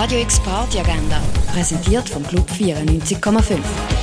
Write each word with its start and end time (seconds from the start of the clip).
Radio 0.00 0.18
X 0.18 0.40
Party 0.40 0.78
Agenda, 0.78 1.20
präsentiert 1.52 2.08
vom 2.08 2.26
Club 2.26 2.50
94,5. 2.50 3.99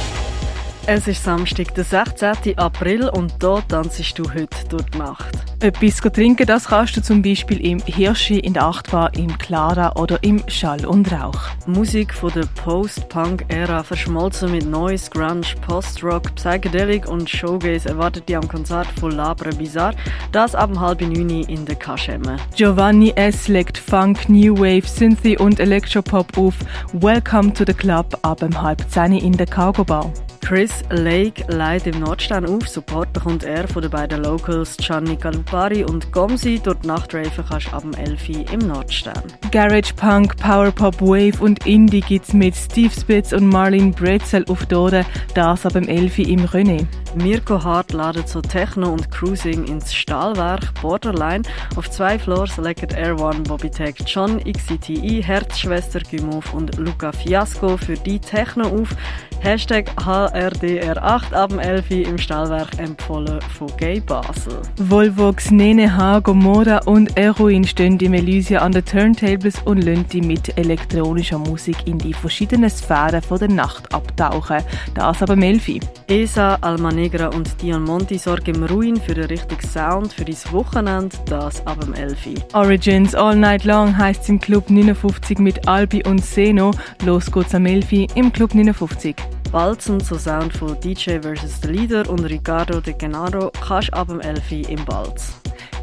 Es 0.89 1.05
ist 1.05 1.21
Samstag, 1.21 1.75
der 1.75 1.83
16. 1.83 2.57
April 2.57 3.09
und 3.09 3.33
hier 3.41 3.61
tanzest 3.67 4.17
du 4.17 4.23
heute 4.23 4.47
durch 4.69 4.85
die 4.85 4.97
Nacht. 4.99 5.37
Etwas 5.59 5.97
trinken, 5.97 6.45
das 6.47 6.69
kannst 6.69 6.95
du 6.95 7.01
zum 7.01 7.21
Beispiel 7.21 7.59
im 7.59 7.79
Hirschi, 7.79 8.39
in 8.39 8.53
der 8.53 8.63
Achtbar, 8.63 9.13
im 9.15 9.37
Clara 9.37 9.91
oder 9.97 10.17
im 10.23 10.41
Schall 10.47 10.85
und 10.85 11.11
Rauch. 11.11 11.41
Musik 11.65 12.13
von 12.13 12.31
der 12.31 12.45
Post-Punk-Ära 12.63 13.83
verschmolzen 13.83 14.49
mit 14.49 14.65
Noise, 14.65 15.09
Grunge, 15.09 15.47
Post-Rock, 15.59 16.33
Psychedelic 16.35 17.05
und 17.05 17.29
Showgaze 17.29 17.89
erwartet 17.89 18.29
dich 18.29 18.37
am 18.37 18.47
Konzert 18.47 18.87
von 18.97 19.11
Labre 19.11 19.49
Bizarre, 19.49 19.97
das 20.31 20.55
ab 20.55 20.71
halb 20.79 21.01
neun 21.01 21.29
in 21.29 21.65
der 21.65 21.75
Kaschemme. 21.75 22.37
Giovanni 22.55 23.11
S. 23.17 23.49
legt 23.49 23.77
Funk, 23.77 24.29
New 24.29 24.57
Wave, 24.57 24.87
Synthie 24.87 25.37
und 25.37 25.59
Electropop 25.59 26.37
auf. 26.37 26.55
Welcome 26.93 27.53
to 27.53 27.65
the 27.67 27.73
Club 27.73 28.17
ab 28.21 28.41
halb 28.55 28.89
zehn 28.89 29.11
in 29.11 29.33
der 29.33 29.47
Cargo 29.47 29.83
Bar. 29.83 30.13
Chris 30.47 30.76
Lake 30.89 31.43
leitet 31.47 31.95
im 31.95 32.01
Nordstern 32.01 32.45
auf. 32.45 32.67
Support 32.67 33.13
bekommt 33.13 33.43
er 33.43 33.67
von 33.67 33.81
den 33.81 33.91
beiden 33.91 34.23
Locals 34.23 34.77
Gianni 34.77 35.15
Calupari 35.15 35.83
und 35.83 36.11
Gomsi. 36.11 36.59
Dort 36.63 36.85
Nachtraven 36.85 37.45
kannst 37.49 37.67
du 37.67 37.71
ab 37.71 37.81
dem 37.83 37.93
11 37.93 38.29
im 38.51 38.67
Nordstern. 38.67 39.23
Garage 39.51 39.93
Punk, 39.95 40.37
Power 40.37 40.71
Pop, 40.71 41.01
Wave 41.01 41.41
und 41.41 41.65
Indie 41.65 42.01
gibt's 42.01 42.33
mit 42.33 42.55
Steve 42.55 42.91
Spitz 42.91 43.33
und 43.33 43.47
Marlene 43.47 43.91
Bretzel 43.91 44.45
auf 44.47 44.65
Dode. 44.65 45.05
Das 45.33 45.65
ab 45.65 45.73
dem 45.73 45.87
11 45.87 46.19
im 46.19 46.45
René. 46.45 46.85
Mirko 47.15 47.63
Hart 47.63 47.93
ladet 47.93 48.29
so 48.29 48.41
Techno 48.41 48.91
und 48.91 49.09
Cruising 49.09 49.65
ins 49.65 49.93
Stahlwerk 49.93 50.73
Borderline. 50.81 51.43
Auf 51.75 51.89
zwei 51.89 52.19
Floors 52.19 52.57
legen 52.57 52.89
Air 52.91 53.19
One, 53.19 53.39
Bobby 53.41 53.69
Tech, 53.69 53.95
John, 54.05 54.39
XCTI, 54.43 55.23
Herzschwester 55.23 55.99
Gümov 55.99 56.53
und 56.53 56.77
Luca 56.77 57.11
Fiasco 57.11 57.77
für 57.77 57.95
die 57.95 58.19
Techno 58.19 58.67
auf. 58.67 58.95
Hashtag 59.41 59.89
HRDR8 59.97 61.33
ab 61.33 61.49
dem 61.49 61.59
11 61.59 61.91
im 61.91 62.17
Stahlwerk 62.17 62.77
empfohlen 62.79 63.39
von 63.57 63.67
Gay 63.77 63.99
Basel. 63.99 64.61
Volvox, 64.77 65.51
Nene 65.51 65.95
H, 65.95 66.19
Gomorra 66.19 66.79
und 66.85 67.17
Eruin 67.17 67.63
stehen 67.63 67.99
im 67.99 68.13
Elysia 68.13 68.59
an 68.59 68.71
den 68.71 68.83
Turntables 68.83 69.61
und 69.63 69.83
lassen 69.83 70.07
die 70.11 70.21
mit 70.21 70.57
elektronischer 70.57 71.39
Musik 71.39 71.77
in 71.85 71.97
die 71.97 72.13
verschiedenen 72.13 72.69
Sphären 72.69 73.21
der 73.29 73.49
Nacht 73.49 73.93
abtauchen. 73.93 74.63
Das 74.93 75.21
aber 75.21 75.35
Melfi. 75.35 75.79
ESA, 76.09 76.57
Alma 76.61 76.89
Negra 76.89 77.27
und 77.27 77.61
Dion 77.61 77.83
Monti 77.83 78.17
sorgen 78.17 78.55
im 78.55 78.63
Ruin 78.63 78.95
für 78.95 79.13
den 79.13 79.25
richtigen 79.25 79.67
Sound 79.67 80.13
für 80.13 80.23
dein 80.23 80.37
Wochenende, 80.51 81.17
das 81.25 81.65
ab 81.67 81.81
dem 81.81 81.93
11 81.93 82.45
Origins 82.53 83.13
All 83.13 83.35
Night 83.35 83.65
Long 83.65 83.97
heisst 83.97 84.29
im 84.29 84.39
Club 84.39 84.69
59 84.69 85.39
mit 85.39 85.67
Albi 85.67 86.01
und 86.07 86.23
Seno. 86.23 86.71
Los 87.03 87.29
geht's 87.29 87.53
am 87.53 87.65
11 87.65 88.15
im 88.15 88.31
Club 88.31 88.55
59. 88.55 89.17
Balzen 89.51 89.99
zu 89.99 90.17
Sound 90.17 90.53
von 90.53 90.79
DJ 90.79 91.19
vs. 91.19 91.61
The 91.61 91.67
Leader 91.67 92.09
und 92.09 92.23
Ricardo 92.23 92.79
De 92.79 92.93
Genaro 92.97 93.51
kannst 93.67 93.93
ab 93.93 94.07
dem 94.07 94.21
11 94.21 94.69
im 94.69 94.85
Balz. 94.85 95.33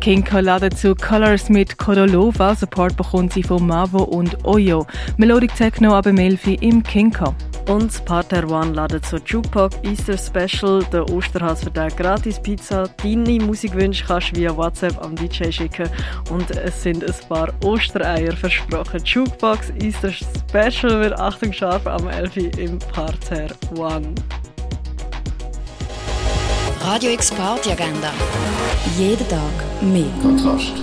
Kinko 0.01 0.41
ladet 0.41 0.79
zu 0.79 0.95
Colors 0.95 1.51
mit 1.51 1.77
Kodolova. 1.77 2.55
Support 2.55 2.97
bekommt 2.97 3.35
sie 3.35 3.43
von 3.43 3.67
Mavo 3.67 4.03
und 4.03 4.43
Oyo. 4.47 4.87
Melodic 5.19 5.55
Techno 5.55 5.95
ab 5.95 6.05
dem 6.05 6.17
11 6.17 6.63
im 6.63 6.83
Kinko. 6.83 7.35
Und 7.67 8.05
Parter 8.05 8.47
One 8.51 8.73
ladet 8.73 9.07
zu 9.07 9.17
Jukebox 9.17 9.79
Easter 9.85 10.19
Special. 10.19 10.85
Der 10.93 11.09
Osterhals 11.09 11.63
verteilt 11.63 11.97
gratis 11.97 12.39
Pizza. 12.39 12.89
Deine 13.03 13.43
Musikwünsche 13.43 14.05
kannst 14.05 14.33
du 14.33 14.41
via 14.41 14.55
WhatsApp 14.55 15.01
am 15.03 15.17
DJ 15.17 15.51
schicken. 15.51 15.89
Und 16.31 16.51
es 16.51 16.83
sind 16.83 17.03
ein 17.03 17.15
paar 17.29 17.49
Ostereier 17.65 18.33
versprochen. 18.33 19.03
Jukebox 19.03 19.71
Easter 19.81 20.13
Special 20.13 21.01
wird 21.01 21.19
Achtung 21.19 21.53
scharf 21.53 21.87
am 21.87 22.07
11 22.07 22.37
im 22.59 22.79
Parter 22.79 23.47
One. 23.77 24.15
Radio 26.83 27.13
X 27.13 27.31
Party 27.31 27.73
Agenda. 27.73 28.13
Jeden 28.99 29.27
Tag 29.27 29.41
mehr. 29.81 30.05
Kontrast. 30.21 30.75